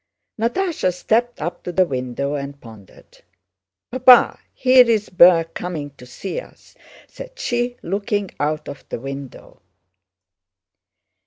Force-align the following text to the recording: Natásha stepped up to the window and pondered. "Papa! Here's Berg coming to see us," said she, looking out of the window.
Natásha 0.39 0.91
stepped 0.91 1.43
up 1.43 1.61
to 1.61 1.71
the 1.71 1.85
window 1.85 2.33
and 2.33 2.59
pondered. 2.59 3.19
"Papa! 3.91 4.39
Here's 4.55 5.09
Berg 5.09 5.53
coming 5.53 5.91
to 5.97 6.07
see 6.07 6.39
us," 6.39 6.73
said 7.07 7.37
she, 7.37 7.75
looking 7.83 8.31
out 8.39 8.67
of 8.67 8.83
the 8.89 8.99
window. 8.99 9.61